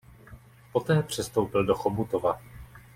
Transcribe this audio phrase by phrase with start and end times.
[0.71, 2.39] Poté přestoupil do Chomutova.